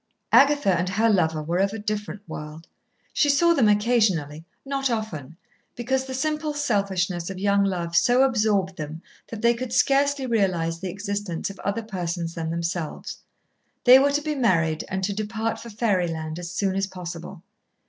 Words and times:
Agatha 0.31 0.75
and 0.75 0.89
her 0.89 1.07
lover 1.07 1.43
were 1.43 1.59
of 1.59 1.73
a 1.73 1.77
different 1.77 2.27
world. 2.27 2.67
She 3.13 3.29
saw 3.29 3.53
them 3.53 3.67
occasionally, 3.69 4.43
not 4.65 4.89
often, 4.89 5.37
because 5.75 6.05
the 6.05 6.15
simple 6.15 6.55
selfishness 6.55 7.29
of 7.29 7.37
young 7.37 7.63
love 7.63 7.95
so 7.95 8.23
absorbed 8.23 8.77
them 8.77 9.03
that 9.27 9.43
they 9.43 9.53
could 9.53 9.71
scarcely 9.71 10.25
realise 10.25 10.79
the 10.79 10.89
existence 10.89 11.51
of 11.51 11.59
other 11.59 11.83
persons 11.83 12.33
than 12.33 12.49
themselves. 12.49 13.19
They 13.83 13.99
were 13.99 14.09
to 14.13 14.21
be 14.23 14.33
married, 14.33 14.83
and 14.89 15.03
to 15.03 15.13
depart 15.13 15.59
for 15.59 15.69
fairyland 15.69 16.39
as 16.39 16.51
soon 16.51 16.75
as 16.75 16.87
possible. 16.87 17.43